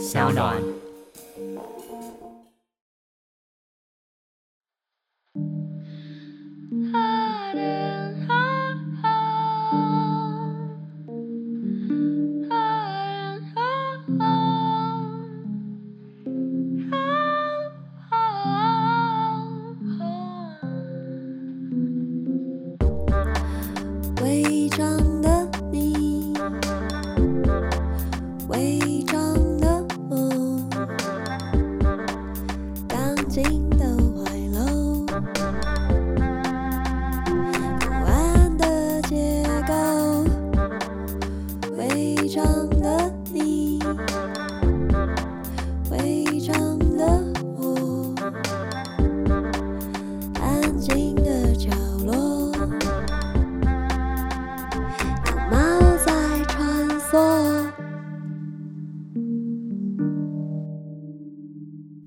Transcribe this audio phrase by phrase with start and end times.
[0.00, 0.79] 小暖。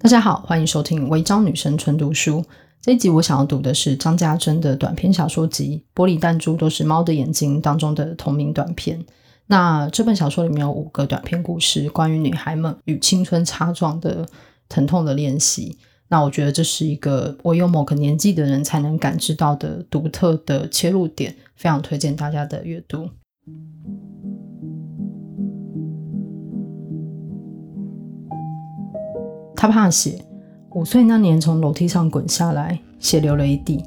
[0.04, 2.42] 大家好，欢迎收听《违章女生纯读书》。
[2.82, 9.02] 这一集我想要读的是张家珍的短篇小说集《玻璃弹珠都是猫的眼睛》当中的同名短篇。
[9.48, 14.28] 那这本小说里面有五个短篇故事，关于女孩们与青春擦撞的
[14.68, 15.78] 疼痛的练习。
[16.10, 23.10] 那我觉得这是一个唯有某个年纪的人才能感知到的独特的切入点，非常推荐大家的阅读。
[29.64, 30.20] 他怕血，
[30.72, 33.82] 五岁那年从楼梯上滚下来，血流了一地。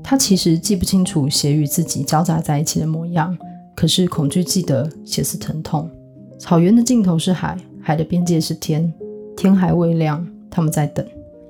[0.00, 3.36] 他其实记不清楚血与自己交杂在一起的模样，
[3.74, 5.90] 可是恐惧记得血丝疼痛。
[6.38, 8.94] 草原的尽头是海，海的边界是天，
[9.36, 11.04] 天还未亮，他们在等。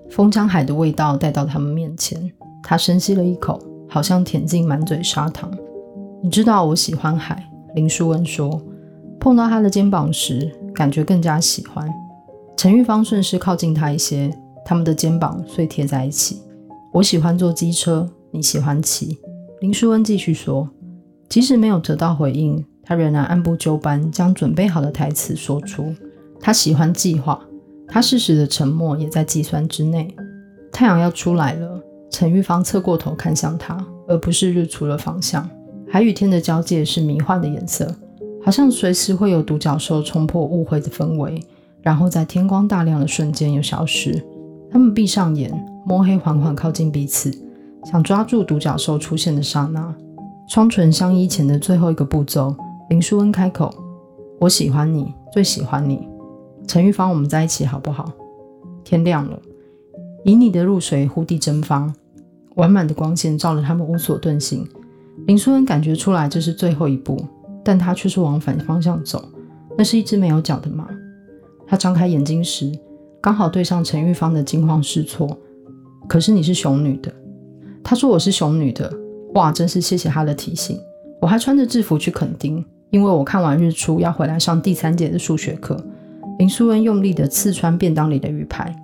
[0.09, 5.53] 风将海的味道带到他们面前，他深吸了一口，好像舔进满嘴砂糖。
[6.23, 8.63] 你知道我喜欢海，林淑文说。
[9.21, 11.87] 碰到他的肩膀时，感觉更加喜欢。
[12.59, 16.43] 陈玉芳顺势靠近他一些，他们的肩膀碎贴在一起。
[16.93, 19.17] 我喜欢坐机车，你喜欢骑。
[19.61, 20.69] 林淑恩继续说，
[21.29, 25.95] 即使没有得到回应，他仍然按部就班将准备好的台词说出。
[26.41, 27.41] 他喜欢计划，
[27.87, 30.13] 他适时的沉默也在计算之内。
[30.73, 35.49] 太阳要出来了，陈玉芳侧过头看向他，而不是日出的方向。
[35.89, 37.95] 海与天的交界是迷幻的颜色，
[38.45, 41.41] 好像随时会有独角兽冲破误会的氛围。
[41.89, 44.23] 然后在天光大亮的瞬间又消失。
[44.71, 45.51] 他们闭上眼，
[45.87, 47.33] 摸黑缓缓靠近彼此，
[47.83, 49.97] 想抓住独角兽出现的刹那。
[50.51, 52.55] 双唇相依前的最后一个步骤，
[52.91, 53.75] 林淑恩开口
[54.39, 56.07] ：“我喜欢你，最喜欢你。”
[56.69, 58.13] 陈玉芳，我们在一起好不好？
[58.85, 59.41] 天亮了，
[60.27, 61.91] 旖旎的露水忽地蒸发，
[62.57, 64.69] 完满的光线照得他们无所遁形。
[65.27, 67.19] 林淑恩感觉出来这是最后一步，
[67.65, 69.27] 但他却是往反方向走。
[69.79, 70.87] 那是一只没有脚的马。
[71.69, 72.73] 他张开眼睛时，
[73.21, 75.39] 刚好对上陈玉芳的惊慌失措。
[76.09, 77.13] 可是你是熊女的，
[77.85, 78.91] 他说我是熊女的。
[79.35, 80.81] 哇，真是谢谢他的提醒。
[81.21, 85.77] 我还穿着制服去垦丁，因为我看完日出要回来上第三节的数学课。
[86.39, 88.75] 林淑恩用力地刺穿便当里的鱼排。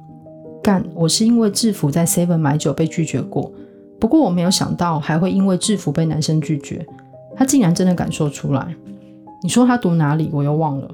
[0.62, 3.50] 干，我是因为制服在 Seven 买酒被拒绝过，
[3.98, 6.86] 不过我没有想到还会因为制服被男生拒绝。
[7.34, 8.74] 他竟然真的敢说出来。
[9.42, 10.28] 你说他读哪里？
[10.32, 10.90] 我又忘了。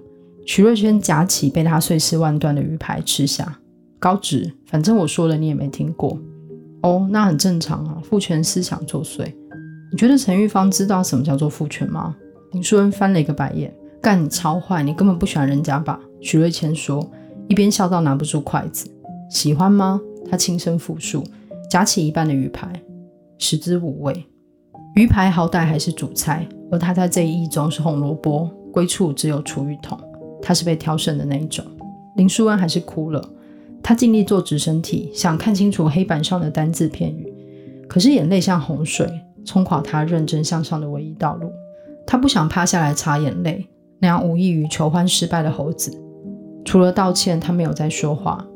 [0.47, 3.59] 徐瑞轩夹起被他碎尸万段的鱼排吃下，
[3.99, 6.19] 高职，反正我说了你也没听过。
[6.83, 9.33] 哦，那很正常啊，父权思想作祟。
[9.93, 12.17] 你觉得陈玉芳知道什么叫做父权吗？
[12.53, 16.00] 林淑恩翻了一个白眼，干你超坏，你根本不喜欢人家吧？
[16.21, 17.09] 徐瑞谦说，
[17.49, 18.91] 一边笑到拿不住筷子。
[19.31, 20.00] 喜欢吗？
[20.31, 21.23] 他轻声复述，
[21.69, 22.73] 夹起一半的鱼排，
[23.39, 24.27] 食之无味。
[24.97, 29.99] 鱼排好歹还是主菜，而他在这一役中是红萝卜，归处只有厨余桶。
[30.43, 31.65] 他是被挑剩的那一种。
[32.17, 33.23] 林淑恩还是哭了。
[33.83, 37.33] 他尽力坐直身体，想看清楚黑板上的单字片语，
[37.89, 39.09] 可是眼泪像洪水，
[39.45, 41.50] 冲垮他认真向上的唯一道路。
[42.06, 43.67] 他不想趴下来擦眼泪，
[43.99, 45.97] 那样无异于求欢失败的猴子。
[46.65, 48.47] 除了道歉，他没有再说话。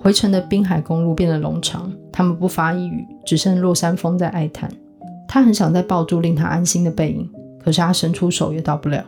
[0.00, 4.70] 回程的滨海公路变得冗长，他们不发一语，只剩落山风在哀叹。
[5.26, 7.28] 他很想再抱住令他安心的背影，
[7.58, 9.04] 可是他伸出手也到不了。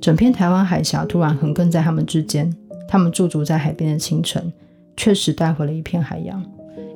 [0.00, 2.50] 整片台湾海峡突然横亘在他们之间，
[2.88, 4.52] 他们驻足在海边的清晨，
[4.96, 6.42] 确实带回了一片海洋。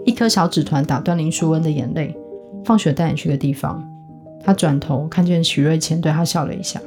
[0.06, 2.17] 一颗小纸团打断林淑恩的眼泪。
[2.65, 3.87] 放学带你去个地方。
[4.43, 6.81] 他转头看见许瑞谦对他笑了一下。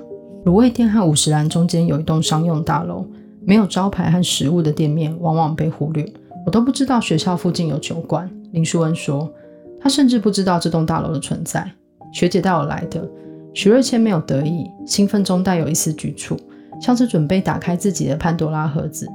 [0.45, 3.05] 卤味店和五十岚中间有一栋商用大楼，
[3.45, 6.03] 没有招牌和食物的店面往往被忽略。
[6.47, 8.27] 我都不知道学校附近有酒馆。
[8.53, 9.31] 林淑恩说，
[9.79, 11.71] 他甚至不知道这栋大楼的存在。
[12.11, 13.07] 学姐带我来的。
[13.57, 16.37] 许瑞谦没有得意，兴奋中带有一丝局促，
[16.79, 19.07] 像是准备打开自己的潘多拉盒子。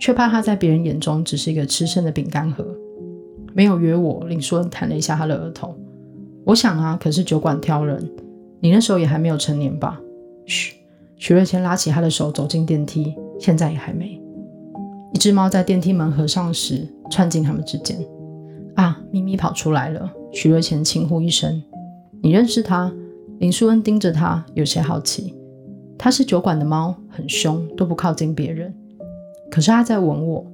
[0.00, 2.66] 却怕他在别人眼中只是一个吃剩的饼干盒。
[3.52, 5.76] 没有约我，林书恩弹了一下他的额头。
[6.46, 8.02] 我想啊，可是酒馆挑人，
[8.60, 10.00] 你那时候也还没有成年吧？
[10.46, 10.72] 嘘，
[11.18, 14.18] 许瑞谦拉起他的手走进电梯，现在也还没。
[15.12, 17.98] 一只猫在电梯门合上时窜进他们之间。
[18.76, 20.10] 啊，咪咪跑出来了！
[20.32, 21.62] 许瑞谦轻呼一声
[22.24, 22.90] ：“你认识他？”
[23.40, 25.34] 林淑恩盯着他，有些好奇。
[25.96, 28.70] 他是酒馆的猫，很凶，都不靠近别人。
[29.50, 30.46] 可是他在闻我，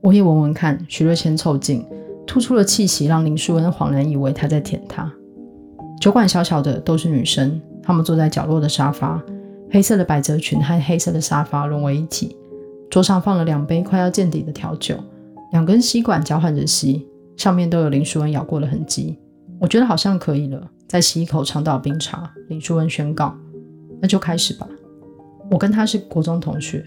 [0.00, 0.82] 我也闻闻看。
[0.88, 1.84] 许瑞谦凑近，
[2.26, 5.12] 吐出了气息，让林淑恩恍然以为他在舔他。
[6.00, 9.22] 酒馆小小的，都是女生，她们坐在角落的沙发，
[9.70, 12.34] 黑色的百褶裙和黑色的沙发融为一体。
[12.90, 14.96] 桌上放了两杯快要见底的调酒，
[15.52, 17.06] 两根吸管交换着吸，
[17.36, 19.18] 上面都有林淑恩咬过的痕迹。
[19.60, 22.32] 我觉得好像可以了，再吸一口长岛冰茶。
[22.46, 23.34] 林淑恩宣告
[24.00, 24.68] ：“那就开始吧。”
[25.50, 26.84] 我跟他是国中同学，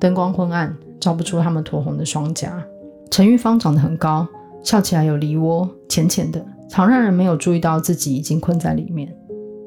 [0.00, 2.64] 灯光昏暗，照不出他们黷红的双颊。
[3.10, 4.26] 陈玉芳长得很高，
[4.62, 9.14] 笑起来有梨涡，浅浅的，常让人没有注意到自己已经困在里面。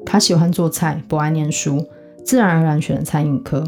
[0.04, 1.86] 他喜欢做菜，不爱念书，
[2.24, 3.64] 自然而然选了餐饮科。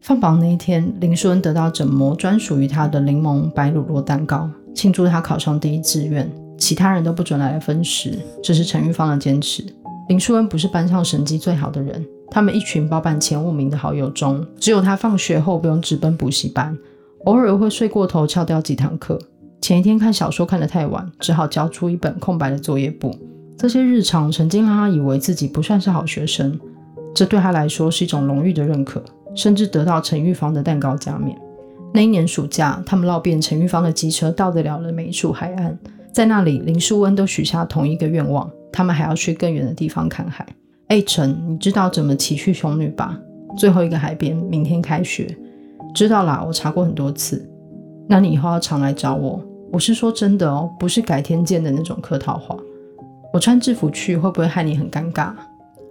[0.00, 6.28] 放榜那一天，林淑恩得到整模专属于他的柠檬白乳酪蛋糕，庆祝他考上第一志愿。
[6.58, 9.64] 其他人都不准来分食，这是陈玉芳的坚持。
[10.08, 12.04] 林书恩不是班上成绩最好的人。
[12.30, 16.76] 他们一群包办前五名的好友中，只有他放学后不用直奔补习班，
[17.24, 19.18] 偶尔会睡过头翘掉几堂课。
[19.60, 23.14] 前一天看小说看得太晚，只好交出一本空白的作业簿。
[23.56, 26.58] 这些日常曾经让他以为自己不算是好学生，
[27.14, 29.02] 这对他来说是一种荣誉的认可，
[29.34, 31.38] 甚至得到陈玉芳的蛋糕加冕。
[31.92, 35.78] 那一年暑假，他们绕遍陈玉芳的机车到得了的每一处海岸，
[36.14, 40.46] 在那里，林书恩都许下同一个愿望：他们还要去更远的地方看海。
[40.86, 43.18] 哎，陈，你知道怎么骑去熊女吧？
[43.58, 45.36] 最后一个海边，明天开学。
[45.92, 47.44] 知道啦，我查过很多次。
[48.08, 49.44] 那你以后要常来找我。
[49.72, 52.56] 我是说真的哦，不是改天见的那种客套话。
[53.32, 55.32] 我穿制服去会不会害你很尴尬？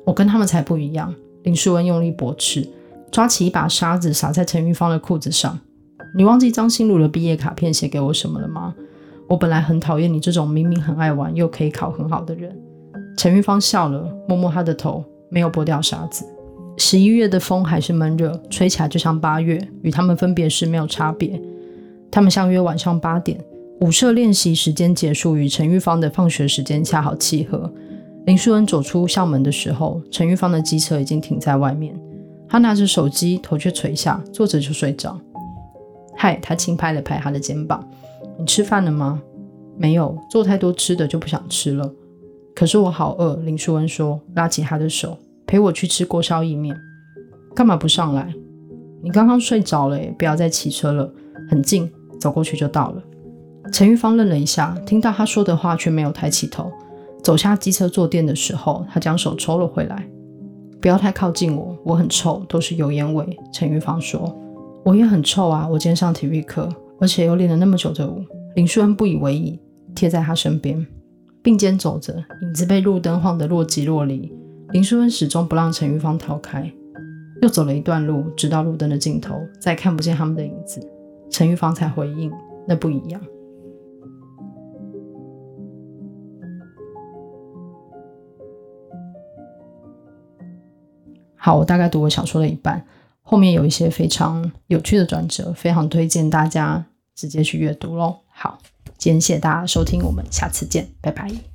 [0.06, 1.14] 我跟他们才不一样。
[1.44, 2.66] 林书恩用力驳斥，
[3.12, 5.60] 抓起一把沙子撒在陈玉芳的裤子上。
[6.16, 8.74] 你忘记张新儒的毕业卡片写给我什么了吗？
[9.34, 12.56] 我本来很讨厌你这种明明很爱玩又可以考很好的人。
[13.18, 16.24] 陈玉芳笑了，摸摸他的头，没有拨掉沙子。
[16.78, 21.42] 十一月的风还是闷热，吹起来就像八月，与他们分别时没有差别。
[22.12, 23.44] 他们相约晚上八点，
[23.82, 27.74] 舞社练习时间结束，与陈玉芳的放学时间恰好契合。
[28.28, 32.00] 林淑恩走出校门的时候，陈玉芳的机车已经停在外面。
[32.48, 35.20] 他拿着手机，头却垂下，坐着就睡着。
[36.16, 37.84] 嗨，他轻拍了拍他的肩膀
[38.40, 39.22] ：“你吃饭了吗
[39.78, 41.94] ？”“没有，做太多吃的就不想吃了。”
[42.56, 46.76] 可是我好饿，林淑恩说，拉起他的手，陪我去吃锅烧意面。
[47.56, 48.34] 干嘛不上来？
[49.02, 51.12] 你刚刚睡着了耶，不要再骑车了，
[51.50, 53.02] 很近，走过去就到了。
[53.72, 56.72] 陈玉芳愣了一下，听到他说的话，却没有抬起头。
[57.24, 60.08] 走下机车坐垫的时候，他将手抽了回来。
[60.80, 63.38] 不要太靠近我，我很臭，都是油烟味。
[63.52, 64.38] 陈玉芳说，
[64.84, 66.70] 我也很臭啊，我今天上体育课，
[67.04, 68.24] 而且又练了那么久的舞。
[68.56, 69.60] 林淑恩不以为意，
[69.94, 70.88] 贴在他身边。
[71.42, 74.32] 并肩走着，影子被路灯晃得若即若离。
[74.70, 76.72] 林淑恩始终不让陈玉芳逃开，
[77.42, 80.80] 又走了一段路，直到路灯的尽头，再看不见他们的影子，
[81.30, 82.32] 陈玉芳才回应
[82.66, 83.20] ：“那不一样。”
[91.36, 92.86] 好，我大概读我小说的一半，
[93.22, 98.20] 后面有一些非常有趣的转折，非常推荐大家直接去阅读喽。
[98.30, 98.60] 好。
[98.98, 101.53] 今天谢谢大家收听，我们下次见，拜拜。